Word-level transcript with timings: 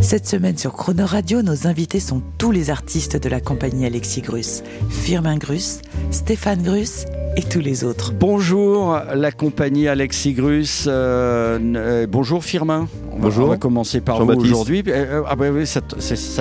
Cette 0.00 0.26
semaine 0.26 0.56
sur 0.56 0.72
Croner 0.74 1.02
Radio, 1.04 1.42
nos 1.42 1.66
invités 1.66 2.00
sont 2.00 2.22
tous 2.38 2.52
les 2.52 2.70
artistes 2.70 3.16
de 3.20 3.28
la 3.28 3.40
compagnie 3.40 3.86
Alexis 3.86 4.20
Grus, 4.22 4.62
Firmin 4.88 5.36
Grus, 5.36 5.80
Stéphane 6.10 6.62
Grus 6.62 7.06
et 7.36 7.42
tous 7.42 7.60
les 7.60 7.82
autres. 7.84 8.12
Bonjour, 8.12 8.98
la 9.14 9.32
compagnie 9.32 9.88
Alexis 9.88 10.32
Grus. 10.32 10.84
euh, 10.86 11.58
euh, 11.76 12.06
bonjour 12.08 12.44
Firmin. 12.44 12.88
On 13.10 13.16
va, 13.16 13.22
Bonjour. 13.24 13.46
on 13.46 13.50
va 13.50 13.56
commencer 13.56 14.00
par 14.00 14.24
vous 14.24 14.32
aujourd'hui. 14.32 14.82
Euh, 14.88 15.22
ah 15.26 15.34
bah 15.36 15.46
oui, 15.50 15.66
ça, 15.66 15.80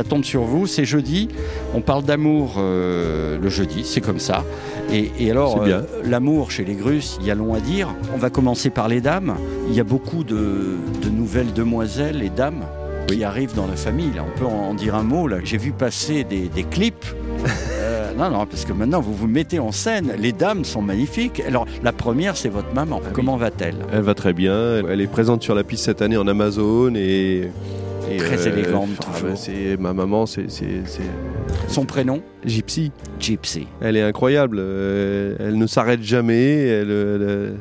tombe 0.03 0.23
sur 0.25 0.43
vous. 0.43 0.67
C'est 0.67 0.85
jeudi. 0.85 1.29
On 1.73 1.81
parle 1.81 2.03
d'amour 2.03 2.55
euh, 2.57 3.37
le 3.41 3.49
jeudi. 3.49 3.83
C'est 3.85 4.01
comme 4.01 4.19
ça. 4.19 4.43
Et, 4.91 5.09
et 5.17 5.31
alors, 5.31 5.59
C'est 5.59 5.65
bien. 5.65 5.77
euh, 5.77 5.83
l'amour 6.03 6.51
chez 6.51 6.65
les 6.65 6.75
Grus, 6.75 7.17
il 7.21 7.25
y 7.27 7.31
a 7.31 7.35
long 7.35 7.53
à 7.53 7.61
dire. 7.61 7.95
On 8.13 8.17
va 8.17 8.29
commencer 8.29 8.69
par 8.69 8.89
les 8.89 8.99
dames. 9.01 9.35
Il 9.69 9.73
y 9.75 9.79
a 9.79 9.85
beaucoup 9.85 10.23
de, 10.25 10.75
de 11.01 11.09
nouvelles 11.09 11.53
demoiselles 11.53 12.21
et 12.21 12.29
dames 12.29 12.65
qui 13.07 13.23
arrivent 13.23 13.55
dans 13.55 13.67
la 13.67 13.75
famille. 13.75 14.11
Là, 14.15 14.25
on 14.25 14.37
peut 14.39 14.45
en 14.45 14.73
dire 14.73 14.95
un 14.95 15.03
mot. 15.03 15.27
Là, 15.27 15.37
j'ai 15.43 15.57
vu 15.57 15.71
passer 15.71 16.23
des, 16.23 16.47
des 16.49 16.63
clips. 16.63 17.05
Euh, 17.87 18.13
non, 18.17 18.31
non, 18.31 18.45
parce 18.47 18.65
que 18.65 18.73
maintenant 18.73 18.99
vous 18.99 19.13
vous 19.13 19.27
mettez 19.27 19.59
en 19.59 19.71
scène. 19.71 20.13
Les 20.17 20.31
dames 20.31 20.65
sont 20.65 20.81
magnifiques. 20.81 21.43
Alors, 21.47 21.67
la 21.83 21.91
première, 21.91 22.35
c'est 22.35 22.49
votre 22.49 22.73
maman. 22.73 22.97
Ah 22.99 23.05
oui. 23.07 23.11
Comment 23.13 23.37
va-t-elle? 23.37 23.75
Elle 23.93 24.01
va 24.01 24.15
très 24.15 24.33
bien. 24.33 24.81
Elle 24.89 25.01
est 25.01 25.07
présente 25.07 25.43
sur 25.43 25.53
la 25.53 25.63
piste 25.63 25.85
cette 25.85 26.01
année 26.01 26.17
en 26.17 26.25
Amazon 26.27 26.95
et. 26.95 27.51
et, 28.09 28.17
Très 28.17 28.47
élégante, 28.47 28.89
ah, 29.01 29.11
toujours. 29.13 29.29
bah, 29.29 29.35
c'est 29.35 29.77
ma 29.79 29.93
maman, 29.93 30.25
c'est 30.25 30.49
c'est- 30.49 30.81
c'est 30.85 31.03
Son 31.67 31.85
prénom? 31.85 32.21
Gypsy. 32.43 32.91
Gypsy. 33.19 33.67
Elle 33.81 33.97
est 33.97 34.01
incroyable. 34.03 34.57
Euh, 34.59 35.35
elle 35.39 35.57
ne 35.59 35.67
s'arrête 35.67 36.01
jamais. 36.01 36.63
Elle, 36.65 36.89
elle- 36.89 37.55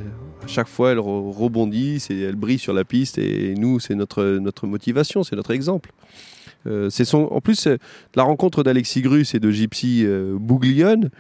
à 0.44 0.46
chaque 0.46 0.68
fois, 0.68 0.92
elle 0.92 0.98
re- 0.98 1.32
rebondit. 1.32 2.00
c'est- 2.00 2.18
Elle 2.18 2.36
brille 2.36 2.58
sur 2.58 2.72
la 2.72 2.84
piste 2.84 3.18
et 3.18 3.54
nous, 3.56 3.80
c'est 3.80 3.94
notre 3.94 4.24
notre 4.40 4.66
motivation, 4.66 5.22
c'est 5.22 5.36
notre 5.36 5.50
exemple. 5.52 5.90
Euh, 6.66 6.88
c'est 6.88 7.04
son, 7.04 7.28
en 7.30 7.40
plus, 7.42 7.66
euh, 7.66 7.76
la 8.14 8.22
rencontre 8.22 8.62
d'Alexis 8.62 9.02
Grus 9.02 9.34
et 9.34 9.40
de 9.40 9.50
Gypsy 9.50 10.02
euh, 10.06 10.34
Bouglione. 10.38 11.10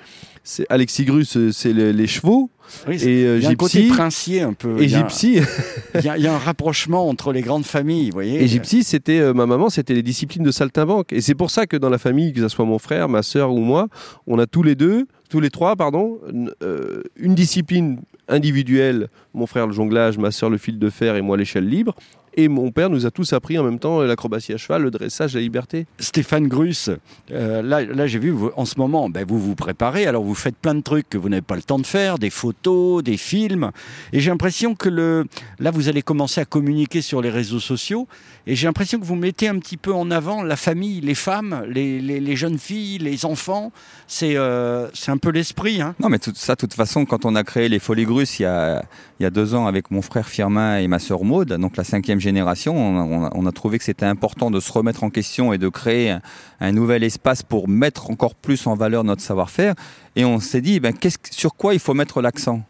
C'est 0.42 0.64
Alexis 0.70 1.04
Grus, 1.04 1.36
euh, 1.36 1.52
c'est 1.52 1.74
le- 1.74 1.90
les 1.90 2.06
chevaux 2.06 2.48
Oui, 2.88 2.96
et 3.02 3.24
euh, 3.26 3.36
il 3.38 3.42
y 3.42 3.46
a 3.46 3.50
un 3.50 3.54
côté 3.54 3.82
Gypsy 3.82 3.94
princier 3.94 4.40
un 4.40 4.54
peu. 4.54 4.80
et 4.80 4.84
il, 4.84 4.90
y 4.90 4.94
a, 4.94 4.98
Gypsy. 5.00 5.38
il 5.96 6.04
y 6.04 6.08
a- 6.08 6.16
il 6.16 6.24
y 6.24 6.26
a 6.26 6.34
un 6.34 6.38
rapprochement 6.38 7.06
entre 7.08 7.30
les 7.32 7.42
grandes 7.42 7.66
familles, 7.66 8.06
vous 8.06 8.14
voyez. 8.14 8.42
Et 8.42 8.48
Gypsy, 8.48 8.84
c'était 8.84 9.20
euh, 9.20 9.34
ma 9.34 9.44
maman, 9.44 9.68
c'était 9.68 9.92
les 9.94 10.02
disciplines 10.02 10.44
de 10.44 10.50
saltimbanque. 10.50 11.12
Et 11.12 11.20
c'est 11.20 11.34
pour 11.34 11.50
ça 11.50 11.66
que 11.66 11.76
dans 11.76 11.90
la 11.90 11.98
famille, 11.98 12.32
que 12.32 12.40
ce 12.40 12.48
soit 12.48 12.64
mon 12.64 12.78
frère, 12.78 13.10
ma 13.10 13.22
sœur 13.22 13.52
ou 13.52 13.58
moi, 13.60 13.88
on 14.26 14.38
a 14.38 14.46
tous 14.46 14.62
les 14.62 14.74
deux, 14.76 15.06
tous 15.28 15.40
les 15.40 15.50
trois, 15.50 15.76
pardon, 15.76 16.20
euh, 16.62 17.02
une 17.16 17.34
discipline 17.34 17.98
individuelle. 18.28 19.08
Mon 19.32 19.46
frère 19.46 19.66
le 19.66 19.72
jonglage, 19.72 20.18
ma 20.18 20.30
sœur 20.30 20.50
le 20.50 20.58
fil 20.58 20.78
de 20.78 20.90
fer 20.90 21.16
et 21.16 21.22
moi 21.22 21.36
l'échelle 21.36 21.68
libre. 21.68 21.94
Et 22.36 22.48
mon 22.48 22.72
père 22.72 22.90
nous 22.90 23.06
a 23.06 23.10
tous 23.12 23.32
appris 23.32 23.58
en 23.58 23.62
même 23.64 23.78
temps 23.78 24.00
l'acrobatie 24.00 24.52
à 24.52 24.56
cheval, 24.56 24.82
le 24.82 24.90
dressage, 24.90 25.34
la 25.34 25.40
liberté. 25.40 25.86
Stéphane 26.00 26.48
Grus, 26.48 26.90
euh, 27.30 27.62
là, 27.62 27.84
là 27.84 28.06
j'ai 28.08 28.18
vu, 28.18 28.30
vous- 28.30 28.50
en 28.56 28.64
ce 28.64 28.74
moment, 28.78 29.08
ben, 29.08 29.24
vous 29.26 29.38
vous 29.38 29.54
préparez, 29.54 30.06
alors 30.06 30.24
vous 30.24 30.34
faites 30.34 30.56
plein 30.56 30.74
de 30.74 30.80
trucs 30.80 31.08
que 31.08 31.16
vous 31.16 31.28
n'avez 31.28 31.42
pas 31.42 31.54
le 31.54 31.62
temps 31.62 31.78
de 31.78 31.86
faire, 31.86 32.18
des 32.18 32.30
photos, 32.30 33.04
des 33.04 33.16
films, 33.16 33.70
et 34.12 34.18
j'ai 34.18 34.30
l'impression 34.30 34.74
que 34.74 34.88
le, 34.88 35.26
là 35.60 35.70
vous 35.70 35.88
allez 35.88 36.02
commencer 36.02 36.40
à 36.40 36.44
communiquer 36.44 37.02
sur 37.02 37.22
les 37.22 37.30
réseaux 37.30 37.60
sociaux, 37.60 38.08
et 38.48 38.56
j'ai 38.56 38.66
l'impression 38.66 38.98
que 38.98 39.04
vous 39.04 39.14
mettez 39.16 39.46
un 39.48 39.58
petit 39.60 39.76
peu 39.76 39.92
en 39.94 40.10
avant 40.10 40.42
la 40.42 40.56
famille, 40.56 41.00
les 41.00 41.14
femmes, 41.14 41.64
les, 41.68 42.00
les- 42.00 42.18
les 42.20 42.36
jeunes 42.36 42.58
filles, 42.58 42.98
les 42.98 43.24
enfants, 43.26 43.70
c'est 44.08 44.36
euh, 44.36 44.88
c'est 44.92 45.12
un 45.12 45.18
peu 45.18 45.30
l'esprit. 45.30 45.80
Hein. 45.80 45.94
Non, 46.00 46.08
mais 46.08 46.18
tout 46.18 46.32
ça, 46.34 46.54
de 46.54 46.60
toute 46.60 46.74
façon, 46.74 47.04
quand 47.04 47.24
on 47.24 47.36
a 47.36 47.44
créé 47.44 47.68
les 47.68 47.78
Folies 47.78 48.04
Grusses 48.06 48.40
il 48.40 48.42
y 48.42 48.46
a, 48.46 48.84
il 49.20 49.22
y 49.22 49.26
a 49.26 49.30
deux 49.30 49.54
ans 49.54 49.66
avec 49.66 49.90
mon 49.92 50.02
frère 50.02 50.28
Firmin 50.28 50.78
et 50.78 50.88
ma 50.88 50.98
sœur 50.98 51.22
Maude, 51.24 51.52
donc 51.54 51.76
la 51.76 51.84
cinquième 51.84 52.20
génération, 52.24 52.74
on 52.76 53.46
a, 53.46 53.52
trouvé 53.52 53.78
que 53.78 53.84
c'était 53.84 54.06
important 54.06 54.50
de 54.50 54.58
se 54.58 54.72
remettre 54.72 55.04
en 55.04 55.10
question 55.10 55.52
et 55.52 55.58
de 55.58 55.68
créer 55.68 56.16
un, 56.60 56.72
nouvel 56.72 57.04
espace 57.04 57.42
pour 57.42 57.68
mettre 57.68 58.10
encore 58.10 58.34
plus 58.34 58.66
en 58.66 58.74
valeur 58.74 59.04
notre 59.04 59.22
savoir-faire. 59.22 59.74
Et 60.16 60.24
on 60.24 60.40
s'est 60.40 60.60
dit, 60.60 60.80
ben, 60.80 60.92
qu'est-ce, 60.92 61.18
que- 61.18 61.32
sur 61.32 61.54
quoi 61.54 61.74
il 61.74 61.80
faut 61.80 61.94
mettre 61.94 62.20
l'accent? 62.20 62.62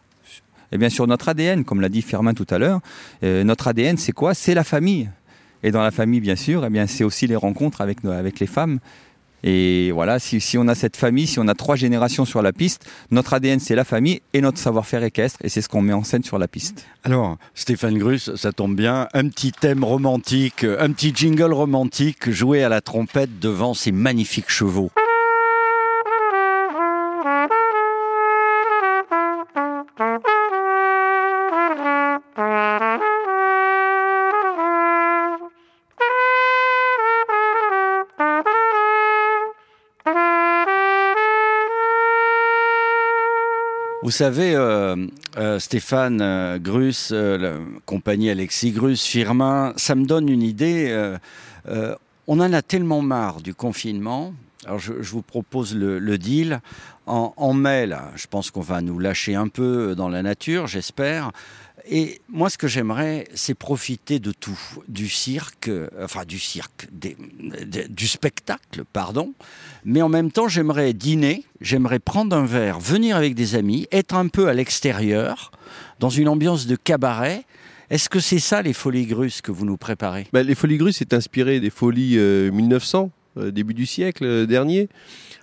Eh 0.73 0.79
bien, 0.79 0.89
sur 0.89 1.07
notre 1.07 1.29
ADN, 1.29 1.65
comme 1.65 1.81
l'a 1.81 1.89
dit 1.89 2.03
Firmin 2.03 2.35
tout 2.35 2.47
à 2.51 2.59
l'heure. 2.59 2.81
Euh, 3.23 3.45
notre 3.45 3.69
ADN, 3.69 3.97
c'est 3.97 4.13
quoi? 4.13 4.35
C'est 4.35 4.55
la 4.55 4.65
famille. 4.65 5.09
Et 5.63 5.71
dans 5.71 5.83
la 5.83 5.91
famille, 5.91 6.21
bien 6.21 6.37
sûr, 6.37 6.65
eh 6.67 6.71
bien, 6.71 6.87
c'est 6.87 7.05
aussi 7.05 7.27
les 7.27 7.37
rencontres 7.37 7.81
avec, 7.81 8.05
avec 8.05 8.41
les 8.41 8.47
femmes. 8.47 8.81
Et 9.47 9.93
voilà, 9.93 10.19
si, 10.19 10.57
on 10.57 10.67
a 10.69 10.75
cette 10.75 10.97
famille, 10.97 11.27
si 11.27 11.39
on 11.39 11.47
a 11.49 11.55
trois 11.55 11.77
générations 11.77 12.25
sur 12.25 12.41
la 12.41 12.53
piste, 12.53 12.87
notre 13.11 13.35
ADN 13.35 13.61
c'est 13.61 13.75
la 13.75 13.85
famille 13.85 14.23
et 14.33 14.41
notre 14.41 14.59
savoir-faire 14.59 15.05
équestre, 15.05 15.39
et 15.45 15.51
c'est 15.51 15.61
ce 15.61 15.69
qu'on 15.69 15.83
met 15.83 15.93
en 15.93 16.03
scène 16.03 16.25
sur 16.25 16.39
la 16.39 16.49
piste. 16.49 16.87
Alors, 17.05 17.37
Stéphane 17.55 17.99
Grus, 17.99 18.35
ça 18.37 18.53
tombe 18.53 18.75
bien, 18.75 19.07
un 19.13 19.29
petit 19.29 19.53
thème 19.53 19.85
romantique, 19.85 20.65
un 20.65 20.91
petit 20.93 21.13
jingle 21.15 21.53
romantique 21.53 22.31
joué 22.31 22.65
à 22.65 22.71
la 22.71 22.81
trompette 22.81 23.39
devant 23.39 23.75
ces 23.75 23.93
magnifiques 23.93 24.51
chevaux. 24.51 24.91
Vous 44.05 44.11
savez, 44.11 44.55
euh, 44.55 45.07
euh, 45.39 45.59
Stéphane 45.59 46.21
euh, 46.21 46.59
Grus, 46.59 47.09
euh, 47.11 47.39
la 47.39 47.53
compagnie 47.87 48.29
Alexis 48.29 48.71
Grus, 48.71 49.03
Firmin, 49.03 49.73
ça 49.79 49.95
me 49.95 50.05
donne 50.05 50.29
une 50.29 50.43
idée. 50.43 51.15
on 52.27 52.39
en 52.39 52.53
a 52.53 52.61
tellement 52.61 53.01
marre 53.01 53.41
du 53.41 53.55
confinement. 53.55 54.35
Alors 54.67 54.79
je, 54.79 54.93
vous 54.93 55.23
propose 55.23 55.75
le, 55.75 55.99
le 55.99 56.19
deal. 56.19 56.61
En, 57.07 57.33
en 57.39 57.55
mai, 57.55 57.87
là, 57.87 58.11
je 58.15 58.27
pense 58.27 58.51
qu'on 58.51 58.61
va 58.61 58.83
nous 58.83 58.99
lâcher 58.99 59.37
un 59.37 59.49
peu 59.49 59.95
dans 59.95 60.11
la 60.11 60.21
nature, 60.21 60.67
j'espère. 60.67 61.33
Et 61.87 62.21
moi, 62.29 62.49
ce 62.49 62.57
que 62.57 62.67
j'aimerais, 62.67 63.29
c'est 63.35 63.55
profiter 63.55 64.19
de 64.19 64.33
tout, 64.33 64.59
du 64.89 65.09
cirque, 65.09 65.69
euh, 65.69 65.89
enfin 66.03 66.25
du 66.25 66.39
cirque, 66.39 66.89
du 66.91 68.09
spectacle, 68.09 68.85
pardon. 68.91 69.35
Mais 69.85 70.01
en 70.01 70.09
même 70.09 70.33
temps, 70.33 70.49
j'aimerais 70.49 70.95
dîner, 70.95 71.45
j'aimerais 71.61 71.99
prendre 71.99 72.35
un 72.35 72.47
verre, 72.47 72.81
venir 72.81 73.17
avec 73.17 73.35
des 73.35 73.55
amis, 73.55 73.87
être 73.93 74.15
un 74.15 74.29
peu 74.29 74.49
à 74.49 74.55
l'extérieur, 74.55 75.51
dans 76.01 76.09
une 76.09 76.29
ambiance 76.29 76.67
de 76.67 76.77
cabaret. 76.77 77.45
Est-ce 77.91 78.09
que 78.09 78.21
c'est 78.21 78.39
ça 78.39 78.63
les 78.63 78.73
folies 78.73 79.07
grusses 79.07 79.43
que 79.43 79.53
vous 79.53 79.67
nous 79.67 79.77
préparez? 79.77 80.27
Bah, 80.33 80.43
les 80.43 80.55
Folies 80.55 80.79
Grusses 80.79 81.03
est 81.03 81.13
inspiré 81.13 81.61
des 81.61 81.71
folies 81.71 82.17
euh, 82.17 82.51
1900, 82.51 83.11
euh, 83.37 83.51
début 83.51 83.75
du 83.75 83.85
siècle 83.85 84.25
euh, 84.25 84.47
dernier, 84.47 84.89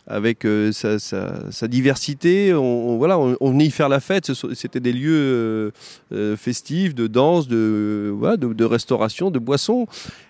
avec 0.07 0.45
euh, 0.45 0.71
sa, 0.71 1.67
diversité. 1.67 2.53
On, 2.53 2.97
voilà, 2.97 3.19
on, 3.19 3.51
venait 3.51 3.65
y 3.65 3.71
faire 3.71 3.89
la 3.89 3.99
fête. 3.99 4.31
C'était 4.53 4.79
des 4.79 4.93
lieux 4.93 5.11
euh, 5.13 5.71
euh, 6.11 6.35
festifs, 6.37 6.95
de 6.95 7.07
danse, 7.07 7.47
de, 7.47 8.13
de 8.37 8.65
restauration, 8.65 9.31
de 9.31 9.39
boissons. 9.39 9.87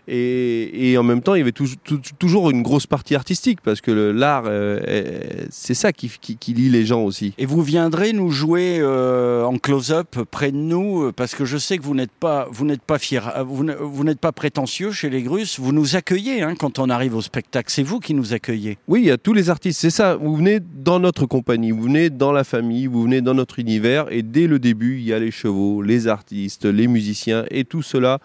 Et, 0.08 0.92
et 0.92 0.98
en 0.98 1.04
même 1.04 1.22
temps, 1.22 1.36
il 1.36 1.40
y 1.40 1.42
avait 1.42 1.52
tou- 1.52 1.66
tou- 1.84 2.00
toujours 2.20 2.50
une 2.50 2.64
grosse 2.64 2.88
partie 2.88 3.16
artistique, 3.16 3.59
parce 3.64 3.82
que 3.82 3.92
l'art, 3.92 4.44
euh, 4.48 4.80
est- 4.88 5.48
c'est 5.52 5.74
ça 5.74 5.94
qui, 5.94 6.09
qui- 6.20 6.38
qui 6.38 6.53
lie 6.53 6.70
les 6.70 6.86
gens 6.86 7.03
aussi. 7.03 7.34
Et 7.38 7.46
vous 7.46 7.62
viendrez 7.62 8.12
nous 8.14 8.30
jouer 8.32 8.78
euh, 8.80 9.44
en 9.44 9.58
close-up 9.58 10.18
près 10.32 10.52
de 10.52 10.58
nous, 10.58 11.03
euh, 11.03 11.12
parce 11.16 11.36
que 11.36 11.46
je 11.46 11.58
sais 11.58 11.78
que 11.78 11.84
vous 11.84 11.94
n'êtes 11.96 12.12
pas, 12.12 12.48
vous 12.52 12.66
n'êtes 12.66 12.82
pas 12.82 12.98
fier, 13.00 13.44
vous 13.46 14.03
n'êtes 14.03 14.20
pas 14.20 14.32
prétentieux 14.32 14.92
chez 14.92 15.09
les 15.09 15.22
Grusses. 15.22 15.59
Vous 15.59 15.72
nous 15.72 15.96
accueillez 15.96 16.42
hein, 16.42 16.56
quand 16.58 16.80
on 16.80 16.90
arrive 16.90 17.16
au 17.16 17.22
spectacle. 17.22 17.72
C'est 17.72 17.84
vous 17.84 18.00
qui 18.00 18.14
nous 18.14 18.34
accueillez. 18.34 18.78
Oui, 18.88 19.02
il 19.04 19.06
y 19.08 19.12
a 19.12 19.18
tous 19.18 19.34
les 19.34 19.50
artistes, 19.50 19.80
c'est 19.80 19.90
ça. 19.92 20.16
Vous 20.16 20.36
venez 20.36 20.59
dans 20.84 21.00
notre 21.00 21.26
compagnie, 21.26 21.72
vous 21.72 21.84
venez 21.84 22.09
dans 22.09 22.32
la 22.32 22.44
famille, 22.44 22.88
vous 22.88 23.04
venez 23.04 23.22
dans 23.22 23.34
notre 23.36 23.59
univers, 23.59 24.12
et 24.12 24.24
dès 24.24 24.47
le 24.47 24.59
début, 24.59 24.97
il 24.97 25.06
y 25.06 25.14
a 25.14 25.20
les 25.20 25.32
chevaux, 25.32 25.82
les 25.82 26.08
artistes, 26.08 26.66
les 26.66 26.88
musiciens, 26.88 27.46
et 27.52 27.64
tout 27.66 27.82
cela 27.84 28.20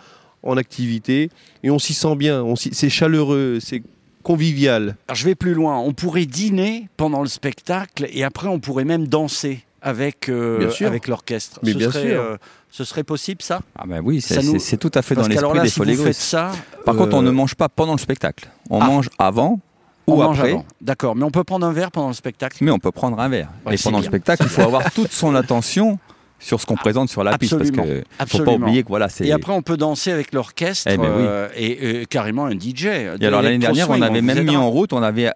en 0.47 0.57
activité. 0.57 1.31
Et 1.63 1.71
on 1.71 1.79
s'y 1.79 1.95
sent 1.95 2.17
bien, 2.17 2.43
on 2.43 2.57
c'est 2.57 2.89
chaleureux, 2.91 3.59
c'est 3.61 3.83
convivial. 4.23 4.97
Alors 5.09 5.17
je 5.17 5.25
vais 5.25 5.35
plus 5.35 5.55
loin. 5.55 5.79
On 5.79 5.93
pourrait 5.93 6.27
dîner 6.27 6.89
pendant 6.97 7.23
le 7.23 7.29
spectacle 7.29 8.07
et 8.13 8.25
après 8.25 8.49
on 8.49 8.59
pourrait 8.59 8.85
même 8.85 9.07
danser 9.07 9.63
avec 9.83 10.29
euh, 10.29 10.59
Bien 10.59 10.71
sûr. 10.71 10.89
avec 10.89 11.07
l'orchestre. 11.07 11.61
Mais 11.63 11.73
ce 11.73 11.79
bien 11.79 11.91
serait, 11.91 12.09
sûr. 12.11 12.21
euh, 12.21 12.37
ce 12.71 12.83
serait 12.85 13.05
possible 13.05 13.41
ça? 13.43 13.61
Ah 13.79 13.85
ben 13.87 14.01
oui, 14.05 14.21
c'est 14.21 14.43
nous- 14.43 14.59
tout 14.79 14.91
à 14.95 15.03
fait 15.03 15.15
Parce 15.15 15.29
dans 15.29 15.53
l'esprit 15.53 15.87
des 15.87 15.93
si 15.93 15.97
vous 15.97 16.03
Folies 16.03 16.15
ça, 16.15 16.51
Par 16.85 16.97
contre, 16.97 17.15
on 17.17 17.21
euh, 17.21 17.27
ne 17.27 17.31
mange 17.31 17.55
pas 17.55 17.69
pendant 17.69 17.93
le 17.93 17.99
spectacle. 17.99 18.49
On 18.69 18.81
Ah. 18.81 18.87
mange 18.87 19.11
avant 19.19 19.61
On 20.09 20.15
ou 20.15 20.17
mange 20.17 20.39
après. 20.41 20.51
avant. 20.53 20.67
D'accord, 20.81 21.15
mais 21.15 21.23
on 21.23 21.31
peut 21.31 21.45
prendre 21.45 21.65
un 21.67 21.73
verre 21.73 21.93
pendant 21.93 22.09
le 22.09 22.15
spectacle? 22.15 22.59
Mais 22.63 22.73
on 22.73 22.81
peut 22.81 22.91
prendre 22.91 23.21
un 23.21 23.29
verre. 23.29 23.51
Ouais, 23.65 23.77
et 23.77 23.79
pendant 23.79 23.99
le 23.99 24.05
spectacle, 24.05 24.43
il 24.45 24.49
faut 24.49 24.63
avoir 24.63 24.91
toute 24.93 25.13
son 25.13 25.35
attention 25.37 26.01
sur 26.39 26.61
ce 26.61 26.67
qu'on 26.67 26.75
présente 26.77 27.09
sur 27.09 27.25
la 27.25 27.37
piste. 27.39 27.57
Parce 27.57 27.69
Absolument. 27.71 28.03
que 28.19 28.27
faut 28.27 28.45
pas 28.45 28.53
oublier 28.53 28.83
que 28.83 28.89
voilà, 28.89 29.09
c'est. 29.09 29.27
Et 29.27 29.33
après, 29.33 29.53
on 29.53 29.63
peut 29.63 29.77
danser 29.77 30.13
avec 30.13 30.33
l'orchestre 30.33 30.89
Eh 30.93 30.97
ben 30.97 31.05
oui. 31.05 31.25
euh, 31.27 31.49
et, 31.57 32.03
et 32.03 32.07
carrément 32.07 32.47
un 32.47 32.53
DJ. 32.53 32.87
Et 32.87 33.27
alors 33.27 33.43
l'année 33.43 33.59
dernière, 33.59 33.91
on 33.91 34.01
avait 34.03 34.23
même 34.23 34.45
mis 34.45 34.57
en 34.57 34.71
route, 34.71 34.93
on 34.93 35.03
avait, 35.03 35.31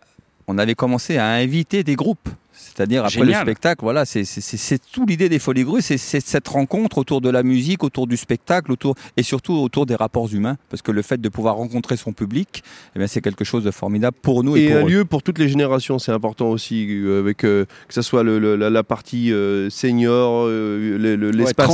on 0.46 0.58
avait 0.58 0.74
commencé 0.74 1.16
à 1.16 1.26
inviter 1.26 1.82
des 1.84 1.96
groupes. 1.96 2.28
C'est-à-dire 2.74 3.00
après 3.04 3.20
Génial. 3.20 3.40
le 3.40 3.40
spectacle, 3.46 3.80
voilà, 3.82 4.04
c'est 4.04 4.24
c'est- 4.24 4.40
c'est- 4.40 4.56
c'est 4.56 4.78
tout 4.92 5.04
l'idée 5.06 5.28
des 5.28 5.38
Folies 5.38 5.64
Grues, 5.64 5.82
c'est 5.82 5.98
cette 5.98 6.48
rencontre 6.48 6.98
autour 6.98 7.20
de 7.20 7.28
la 7.28 7.42
musique, 7.42 7.82
autour 7.82 8.06
du 8.06 8.16
spectacle, 8.16 8.70
autour 8.72 8.94
et 9.16 9.22
surtout 9.22 9.54
autour 9.54 9.86
des 9.86 9.96
rapports 9.96 10.32
humains, 10.32 10.56
parce 10.68 10.80
que 10.82 10.92
le 10.92 11.02
fait 11.02 11.20
de 11.20 11.28
pouvoir 11.28 11.56
rencontrer 11.56 11.96
son 11.96 12.12
public, 12.12 12.62
eh 12.94 12.98
bien, 12.98 13.08
c'est 13.08 13.20
quelque 13.20 13.44
chose 13.44 13.64
de 13.64 13.70
formidable 13.70 14.16
pour 14.22 14.44
nous 14.44 14.56
et, 14.56 14.64
Et 14.64 14.68
pour 14.68 14.76
un 14.76 14.84
eux. 14.84 14.88
lieu 14.88 15.04
pour 15.04 15.22
toutes 15.22 15.38
les 15.38 15.48
générations, 15.48 15.98
c'est 15.98 16.12
important 16.12 16.48
aussi, 16.50 16.86
euh, 16.90 17.20
avec 17.20 17.44
euh, 17.44 17.64
que 17.88 17.94
ce 17.94 18.02
soit 18.02 18.22
le- 18.22 18.38
le- 18.38 18.56
la, 18.56 18.70
la 18.70 18.82
partie 18.84 19.32
euh, 19.32 19.68
senior, 19.70 20.44
euh, 20.46 20.96
le- 20.98 21.16
le- 21.16 21.30
l'espace 21.30 21.66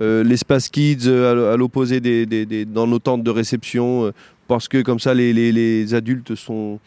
euh, 0.00 0.24
l'espace 0.24 0.68
kids 0.68 1.06
euh, 1.06 1.48
à 1.50 1.52
à 1.52 1.56
l'opposé 1.56 2.00
des, 2.00 2.26
des- 2.26 2.46
des- 2.46 2.64
dans 2.64 2.86
nos 2.86 2.98
tentes 2.98 3.22
de 3.22 3.30
réception, 3.30 4.06
euh, 4.06 4.12
parce 4.48 4.68
que 4.68 4.82
comme 4.82 4.98
ça 5.00 5.14
les, 5.14 5.32
les- 5.32 5.52
les 5.52 5.94
adultes 5.94 6.34
sont 6.34 6.78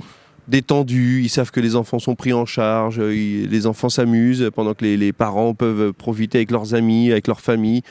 détendus, 0.48 1.22
ils 1.24 1.30
savent 1.30 1.52
que 1.52 1.60
les 1.60 1.76
enfants 1.76 2.00
sont 2.00 2.16
pris 2.16 2.34
en 2.34 2.46
charge, 2.46 3.00
euh, 3.00 3.16
ils- 3.16 3.50
les 3.50 3.68
enfants 3.68 3.90
s'amusent 3.90 4.50
pendant 4.54 4.74
que 4.74 4.84
les, 4.84 4.98
les 4.98 5.14
parents 5.14 5.54
peuvent 5.54 5.94
profiter 5.94 6.40
avec 6.40 6.52
leurs 6.52 6.74
amis, 6.74 7.12
avec 7.12 7.28
leur 7.28 7.42
famille, 7.42 7.82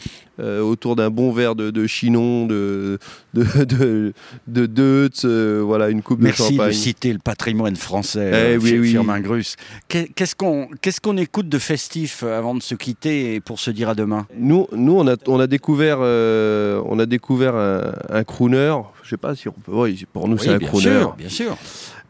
euh, 0.41 0.61
autour 0.61 0.97
d'un 0.97 1.11
bon 1.11 1.32
verre 1.32 1.55
de, 1.55 1.70
de 1.70 1.87
chinon, 1.87 2.47
de 2.47 2.99
de 3.35 3.44
de, 3.64 4.12
de 4.47 4.67
Deutz, 4.67 5.23
euh, 5.25 5.61
voilà 5.64 5.91
une 5.91 6.02
coupe 6.02 6.20
Merci 6.20 6.43
de 6.43 6.49
de 6.49 6.52
champagne. 6.56 6.73
citer 6.73 7.12
le 7.12 7.19
patrimoine 7.19 7.76
français, 7.76 8.31
Eh 8.32 8.37
euh, 8.55 8.58
oui, 8.61 8.70
Fir- 8.70 8.81
oui. 8.81 8.91
Firmin 8.91 9.20
Grus. 9.20 9.56
Qu'est- 9.88 10.11
Qu'est-ce 10.14 10.35
qu'on 10.35 10.69
qu'est-ce 10.81 11.00
qu'on 11.00 11.17
écoute 11.19 11.49
de 11.49 11.58
festif 11.58 12.23
avant 12.23 12.55
de 12.55 12.62
se 12.62 12.75
quitter 12.75 13.35
et 13.35 13.41
pour 13.41 13.61
se 13.61 13.70
dire 13.70 13.88
à 13.91 13.94
demain? 13.94 14.26
Nous, 14.37 14.67
nous 14.73 14.94
on, 14.97 15.06
a, 15.08 15.17
on 15.26 15.38
a 15.41 15.47
découvert, 15.47 15.99
on 16.00 16.99
a 16.99 17.06
découvert 17.06 17.55
un, 17.55 17.93
un 18.08 18.25
crooner. 18.25 18.75
Je 19.02 19.11
sais 19.11 19.17
pas 19.17 19.35
si 19.35 19.49
on 19.49 19.52
peut. 19.52 19.73
oui, 19.73 20.05
pour 20.12 20.29
nous, 20.29 20.38
c'est 20.38 20.50
un 20.50 20.56
bien 20.58 20.69
crooner. 20.69 20.85
sûr, 21.00 21.14
bien 21.19 21.29
sûr. 21.29 21.56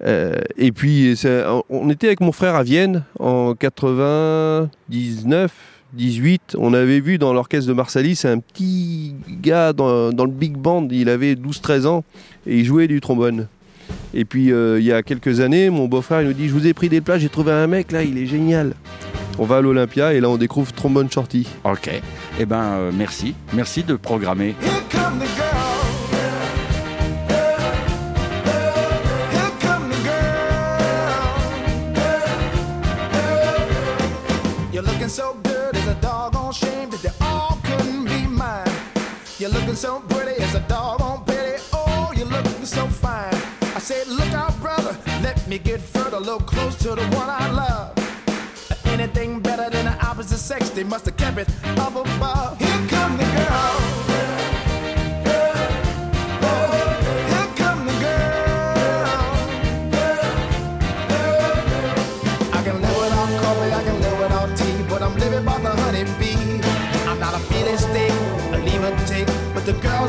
Euh, 0.04 0.34
et 0.56 0.72
puis, 0.72 1.14
on 1.68 1.90
était 1.90 2.06
avec 2.06 2.20
mon 2.20 2.32
frère 2.32 2.54
à 2.54 2.62
Vienne 2.62 3.04
en 3.18 3.54
99, 3.54 5.52
18. 5.92 6.56
On 6.58 6.72
avait 6.74 7.00
vu 7.00 7.18
dans 7.18 7.32
l'orchestre 7.32 7.68
de 7.68 7.72
Marsalis 7.74 8.22
un 8.24 8.38
petit 8.38 9.14
gars 9.28 9.72
dans, 9.72 10.12
dans 10.12 10.24
le 10.24 10.30
big 10.30 10.56
band. 10.56 10.88
Il 10.90 11.08
avait 11.08 11.34
12-13 11.34 11.86
ans 11.86 12.04
et 12.46 12.58
il 12.58 12.64
jouait 12.64 12.88
du 12.88 13.00
trombone. 13.00 13.48
Et 14.14 14.24
puis, 14.24 14.52
euh, 14.52 14.78
il 14.80 14.86
y 14.86 14.92
a 14.92 15.02
quelques 15.02 15.40
années, 15.40 15.70
mon 15.70 15.86
beau-frère 15.86 16.22
il 16.22 16.28
nous 16.28 16.32
dit 16.32 16.48
Je 16.48 16.52
vous 16.52 16.66
ai 16.66 16.74
pris 16.74 16.88
des 16.88 17.00
places, 17.00 17.20
j'ai 17.20 17.28
trouvé 17.28 17.52
un 17.52 17.66
mec 17.66 17.92
là, 17.92 18.02
il 18.02 18.18
est 18.18 18.26
génial. 18.26 18.74
On 19.38 19.44
va 19.44 19.58
à 19.58 19.60
l'Olympia 19.60 20.12
et 20.12 20.20
là, 20.20 20.28
on 20.28 20.36
découvre 20.36 20.72
Trombone 20.72 21.10
Shorty. 21.10 21.46
Ok. 21.64 21.90
Eh 22.38 22.46
ben, 22.46 22.62
euh, 22.62 22.90
merci. 22.96 23.34
Merci 23.52 23.82
de 23.82 23.94
programmer. 23.94 24.54
Here 24.60 24.82
come 24.90 25.18
the 25.18 25.26
girl. 25.36 25.49
You're 39.50 39.58
looking 39.58 39.74
so 39.74 39.98
pretty, 40.08 40.40
as 40.40 40.54
a 40.54 40.60
doggone 40.68 41.24
pity. 41.24 41.60
Oh, 41.72 42.12
you're 42.14 42.24
looking 42.24 42.64
so 42.64 42.86
fine. 42.86 43.34
I 43.74 43.80
said, 43.80 44.06
look 44.06 44.32
out, 44.32 44.56
brother, 44.60 44.96
let 45.22 45.44
me 45.48 45.58
get 45.58 45.80
further, 45.80 46.18
a 46.18 46.20
little 46.20 46.38
close 46.38 46.76
to 46.76 46.90
the 46.90 47.02
one 47.16 47.28
I 47.28 47.50
love. 47.50 47.92
Anything 48.86 49.40
better 49.40 49.68
than 49.68 49.86
the 49.86 50.06
opposite 50.06 50.38
sex, 50.38 50.70
they 50.70 50.84
must 50.84 51.06
have 51.06 51.16
kept 51.16 51.38
it 51.38 51.48
up 51.80 51.96
above. 51.96 52.58
Here 52.60 52.86
come 52.88 53.16
the 53.16 53.24
girl. 53.24 54.09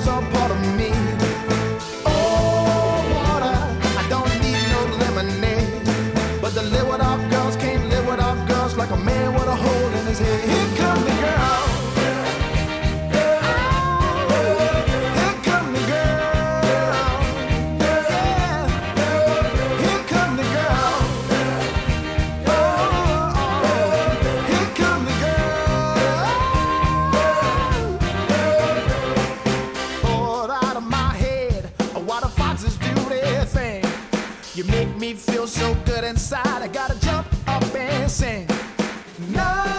was 0.02 0.08
a 0.08 0.22
part 0.32 0.52
of 0.52 0.78
me. 0.78 0.81
You 34.54 34.66
make 34.66 34.94
me 34.98 35.14
feel 35.14 35.48
so 35.48 35.74
good 35.86 36.04
inside. 36.04 36.62
I 36.62 36.68
gotta 36.68 37.00
jump 37.00 37.26
up 37.48 37.64
and 37.74 38.12
sing. 38.12 38.46
Na 39.30 39.71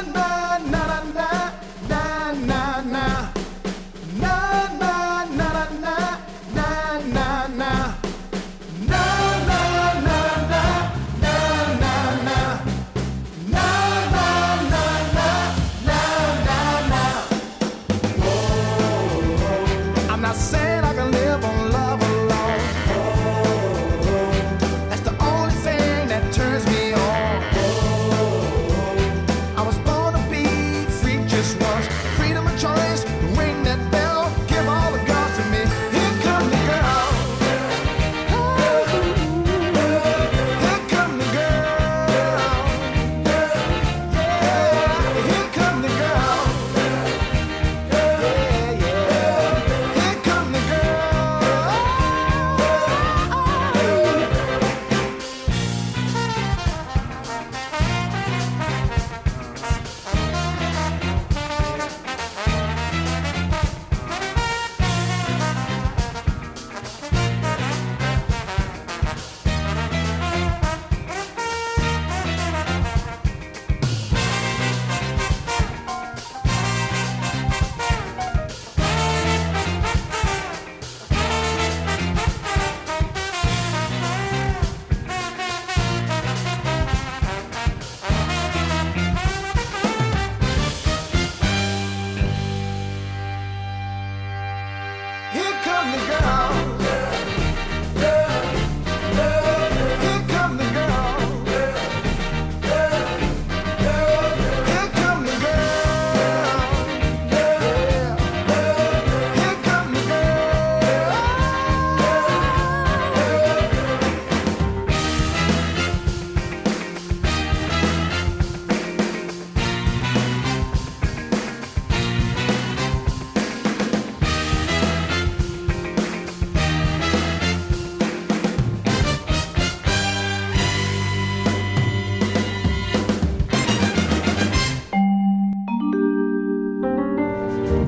the 95.93 96.07
girl. 96.07 96.42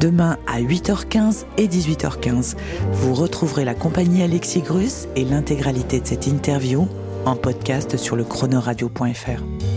Demain 0.04 0.36
à 0.46 0.60
8h15 0.60 1.46
et 1.56 1.66
18h15, 1.66 2.56
vous 2.92 3.14
retrouverez 3.14 3.64
la 3.64 3.72
compagnie 3.72 4.22
Alexis 4.22 4.60
Grus 4.60 5.08
et 5.16 5.24
l'intégralité 5.24 5.98
de 5.98 6.06
cette 6.06 6.26
interview 6.26 6.86
en 7.24 7.36
podcast 7.36 7.96
sur 7.96 8.14
le 8.14 8.24
chronoradio.fr. 8.24 9.73